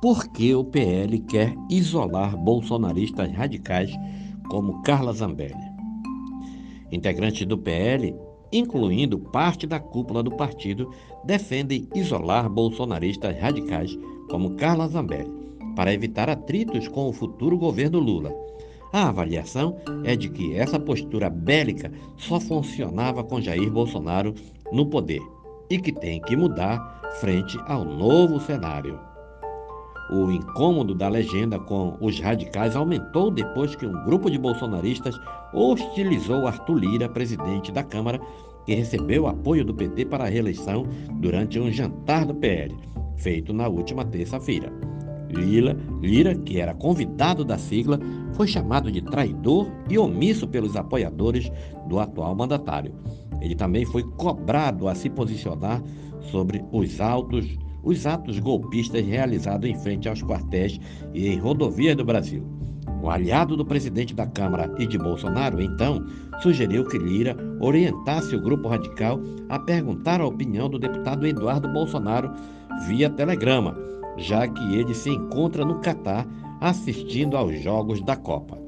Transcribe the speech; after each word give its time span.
Por 0.00 0.28
que 0.28 0.54
o 0.54 0.62
PL 0.62 1.18
quer 1.20 1.54
isolar 1.70 2.36
bolsonaristas 2.36 3.32
radicais 3.32 3.90
como 4.48 4.82
Carla 4.82 5.12
Zambelli? 5.12 5.54
Integrantes 6.92 7.46
do 7.46 7.58
PL, 7.58 8.14
incluindo 8.52 9.18
parte 9.18 9.66
da 9.66 9.80
cúpula 9.80 10.22
do 10.22 10.30
partido, 10.36 10.92
defendem 11.24 11.88
isolar 11.94 12.48
bolsonaristas 12.48 13.36
radicais 13.40 13.98
como 14.28 14.54
Carla 14.56 14.86
Zambelli, 14.86 15.32
para 15.74 15.92
evitar 15.92 16.28
atritos 16.28 16.88
com 16.88 17.08
o 17.08 17.12
futuro 17.12 17.58
governo 17.58 17.98
Lula. 17.98 18.34
A 18.92 19.08
avaliação 19.08 19.76
é 20.04 20.14
de 20.14 20.28
que 20.28 20.54
essa 20.54 20.78
postura 20.78 21.28
bélica 21.28 21.90
só 22.16 22.38
funcionava 22.38 23.24
com 23.24 23.40
Jair 23.40 23.70
Bolsonaro 23.70 24.34
no 24.72 24.86
poder 24.86 25.20
e 25.68 25.78
que 25.78 25.92
tem 25.92 26.20
que 26.20 26.36
mudar 26.36 26.95
frente 27.20 27.58
ao 27.66 27.84
novo 27.84 28.38
cenário. 28.40 28.98
O 30.10 30.30
incômodo 30.30 30.94
da 30.94 31.08
legenda 31.08 31.58
com 31.58 31.96
os 32.00 32.20
radicais 32.20 32.76
aumentou 32.76 33.30
depois 33.30 33.74
que 33.74 33.86
um 33.86 34.04
grupo 34.04 34.30
de 34.30 34.38
bolsonaristas 34.38 35.18
hostilizou 35.52 36.46
Arthur 36.46 36.78
Lira, 36.78 37.08
presidente 37.08 37.72
da 37.72 37.82
Câmara, 37.82 38.20
que 38.64 38.74
recebeu 38.74 39.26
apoio 39.26 39.64
do 39.64 39.74
PT 39.74 40.04
para 40.06 40.24
a 40.24 40.28
reeleição 40.28 40.86
durante 41.20 41.58
um 41.58 41.70
jantar 41.70 42.24
do 42.24 42.34
PL, 42.34 42.76
feito 43.16 43.52
na 43.52 43.66
última 43.66 44.04
terça-feira. 44.04 44.72
Lira, 45.30 45.76
Lira, 46.00 46.34
que 46.34 46.60
era 46.60 46.74
convidado 46.74 47.44
da 47.44 47.58
sigla, 47.58 47.98
foi 48.34 48.46
chamado 48.46 48.90
de 48.90 49.00
traidor 49.02 49.70
e 49.88 49.98
omisso 49.98 50.46
pelos 50.46 50.76
apoiadores 50.76 51.50
do 51.88 51.98
atual 51.98 52.34
mandatário. 52.34 52.94
Ele 53.40 53.54
também 53.54 53.84
foi 53.84 54.02
cobrado 54.02 54.88
a 54.88 54.94
se 54.94 55.10
posicionar 55.10 55.82
sobre 56.30 56.64
os 56.72 57.00
autos 57.00 57.58
os 57.86 58.04
atos 58.04 58.40
golpistas 58.40 59.06
realizados 59.06 59.70
em 59.70 59.78
frente 59.78 60.08
aos 60.08 60.20
quartéis 60.20 60.80
e 61.14 61.28
em 61.28 61.38
rodovias 61.38 61.96
do 61.96 62.04
Brasil. 62.04 62.44
O 63.00 63.08
aliado 63.08 63.56
do 63.56 63.64
presidente 63.64 64.12
da 64.12 64.26
Câmara 64.26 64.74
e 64.76 64.86
de 64.86 64.98
Bolsonaro, 64.98 65.62
então, 65.62 66.04
sugeriu 66.42 66.84
que 66.84 66.98
Lira 66.98 67.36
orientasse 67.60 68.34
o 68.34 68.40
grupo 68.40 68.66
radical 68.66 69.20
a 69.48 69.58
perguntar 69.60 70.20
a 70.20 70.26
opinião 70.26 70.68
do 70.68 70.80
deputado 70.80 71.24
Eduardo 71.24 71.68
Bolsonaro 71.68 72.32
via 72.88 73.08
telegrama, 73.08 73.78
já 74.16 74.46
que 74.46 74.74
ele 74.74 74.94
se 74.94 75.10
encontra 75.10 75.64
no 75.64 75.80
Catar 75.80 76.26
assistindo 76.60 77.36
aos 77.36 77.60
jogos 77.60 78.00
da 78.02 78.16
Copa. 78.16 78.58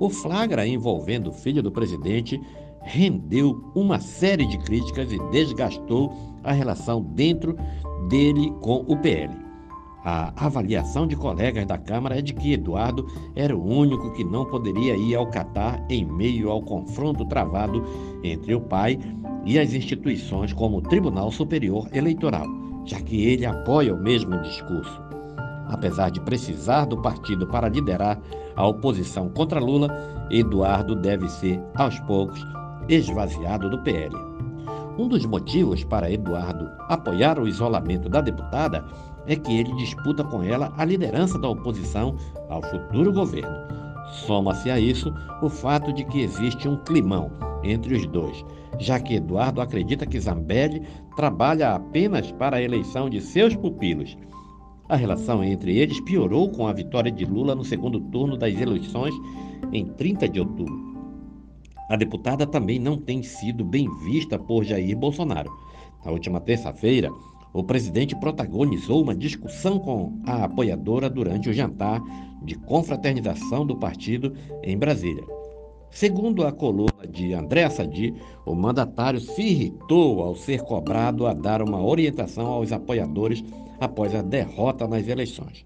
O 0.00 0.08
flagra 0.08 0.66
envolvendo 0.66 1.30
o 1.30 1.32
filho 1.32 1.62
do 1.62 1.72
presidente 1.72 2.40
rendeu 2.82 3.70
uma 3.74 4.00
série 4.00 4.46
de 4.46 4.58
críticas 4.58 5.12
e 5.12 5.18
desgastou 5.30 6.12
a 6.42 6.52
relação 6.52 7.02
dentro 7.02 7.56
dele 8.08 8.52
com 8.60 8.84
o 8.86 8.96
PL. 8.96 9.48
A 10.04 10.32
avaliação 10.46 11.06
de 11.06 11.16
colegas 11.16 11.66
da 11.66 11.76
Câmara 11.76 12.18
é 12.18 12.22
de 12.22 12.32
que 12.32 12.52
Eduardo 12.52 13.06
era 13.34 13.54
o 13.54 13.62
único 13.62 14.12
que 14.12 14.24
não 14.24 14.46
poderia 14.46 14.96
ir 14.96 15.14
ao 15.14 15.26
Catar 15.26 15.84
em 15.90 16.04
meio 16.04 16.50
ao 16.50 16.62
confronto 16.62 17.26
travado 17.26 17.84
entre 18.22 18.54
o 18.54 18.60
pai 18.60 18.98
e 19.44 19.58
as 19.58 19.74
instituições 19.74 20.52
como 20.52 20.78
o 20.78 20.82
Tribunal 20.82 21.30
Superior 21.30 21.88
Eleitoral, 21.92 22.46
já 22.88 22.98
que 23.00 23.26
ele 23.26 23.44
apoia 23.44 23.94
o 23.94 24.02
mesmo 24.02 24.40
discurso. 24.40 25.00
Apesar 25.68 26.10
de 26.10 26.20
precisar 26.20 26.86
do 26.86 26.96
partido 27.02 27.46
para 27.46 27.68
liderar 27.68 28.18
a 28.56 28.66
oposição 28.66 29.28
contra 29.28 29.60
Lula, 29.60 29.88
Eduardo 30.30 30.96
deve 30.96 31.28
ser, 31.28 31.60
aos 31.76 32.00
poucos, 32.00 32.40
esvaziado 32.88 33.68
do 33.68 33.78
PL. 33.82 34.16
Um 34.96 35.06
dos 35.06 35.26
motivos 35.26 35.84
para 35.84 36.10
Eduardo 36.10 36.68
apoiar 36.88 37.38
o 37.38 37.46
isolamento 37.46 38.08
da 38.08 38.22
deputada 38.22 38.82
é 39.26 39.36
que 39.36 39.58
ele 39.58 39.76
disputa 39.76 40.24
com 40.24 40.42
ela 40.42 40.72
a 40.76 40.84
liderança 40.84 41.38
da 41.38 41.48
oposição 41.48 42.16
ao 42.48 42.62
futuro 42.62 43.12
governo. 43.12 43.54
Soma-se 44.26 44.70
a 44.70 44.80
isso 44.80 45.12
o 45.42 45.50
fato 45.50 45.92
de 45.92 46.02
que 46.04 46.22
existe 46.22 46.66
um 46.66 46.78
climão 46.78 47.30
entre 47.62 47.94
os 47.94 48.06
dois, 48.06 48.44
já 48.78 49.00
que 49.00 49.14
Eduardo 49.14 49.60
acredita 49.60 50.06
que 50.06 50.20
Zambelli 50.20 50.82
trabalha 51.16 51.74
apenas 51.74 52.30
para 52.32 52.56
a 52.56 52.62
eleição 52.62 53.08
de 53.10 53.20
seus 53.20 53.54
pupilos. 53.56 54.16
A 54.88 54.96
relação 54.96 55.44
entre 55.44 55.76
eles 55.76 56.00
piorou 56.00 56.48
com 56.50 56.66
a 56.66 56.72
vitória 56.72 57.12
de 57.12 57.24
Lula 57.24 57.54
no 57.54 57.64
segundo 57.64 58.00
turno 58.00 58.36
das 58.36 58.58
eleições 58.58 59.14
em 59.72 59.84
30 59.84 60.28
de 60.28 60.40
outubro. 60.40 60.88
A 61.90 61.96
deputada 61.96 62.46
também 62.46 62.78
não 62.78 62.96
tem 62.96 63.22
sido 63.22 63.64
bem 63.64 63.88
vista 64.04 64.38
por 64.38 64.64
Jair 64.64 64.96
Bolsonaro. 64.96 65.50
Na 66.04 66.10
última 66.10 66.40
terça-feira, 66.40 67.10
o 67.52 67.64
presidente 67.64 68.14
protagonizou 68.16 69.02
uma 69.02 69.14
discussão 69.14 69.78
com 69.78 70.20
a 70.26 70.44
apoiadora 70.44 71.08
durante 71.08 71.48
o 71.48 71.52
jantar 71.52 72.00
de 72.42 72.54
confraternização 72.54 73.66
do 73.66 73.76
partido 73.76 74.34
em 74.62 74.76
Brasília. 74.76 75.24
Segundo 75.90 76.46
a 76.46 76.52
coluna 76.52 77.06
de 77.08 77.32
André 77.32 77.68
Sadi, 77.70 78.14
o 78.44 78.54
mandatário 78.54 79.20
se 79.20 79.42
irritou 79.42 80.22
ao 80.22 80.34
ser 80.34 80.62
cobrado 80.62 81.26
a 81.26 81.32
dar 81.32 81.62
uma 81.62 81.82
orientação 81.82 82.46
aos 82.46 82.72
apoiadores 82.72 83.42
após 83.80 84.14
a 84.14 84.22
derrota 84.22 84.86
nas 84.86 85.08
eleições. 85.08 85.64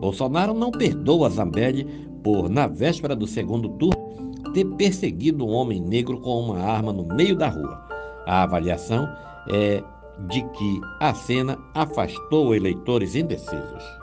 Bolsonaro 0.00 0.54
não 0.54 0.70
perdoa 0.70 1.30
Zambelli 1.30 1.84
por, 2.22 2.48
na 2.48 2.66
véspera 2.66 3.16
do 3.16 3.26
segundo 3.26 3.68
turno, 3.70 4.52
ter 4.52 4.64
perseguido 4.76 5.44
um 5.44 5.50
homem 5.50 5.80
negro 5.80 6.20
com 6.20 6.40
uma 6.40 6.58
arma 6.58 6.92
no 6.92 7.04
meio 7.04 7.36
da 7.36 7.48
rua. 7.48 7.86
A 8.26 8.42
avaliação 8.42 9.08
é 9.50 9.82
de 10.26 10.42
que 10.50 10.80
a 11.00 11.14
cena 11.14 11.58
afastou 11.74 12.54
eleitores 12.54 13.14
indecisos. 13.14 13.97